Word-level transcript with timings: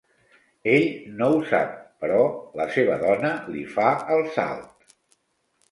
Ell 0.75 0.87
no 1.19 1.27
ho 1.35 1.43
sap, 1.51 1.77
però 2.05 2.23
la 2.61 2.67
seva 2.79 2.97
dona 3.07 3.33
li 3.53 3.69
fa 3.77 3.89
el 4.19 4.29
salt. 4.41 4.93